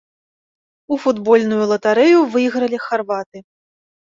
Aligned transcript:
У 0.95 0.97
футбольную 1.03 1.63
латарэю 1.73 2.19
выйгралі 2.33 2.77
харваты. 2.87 3.37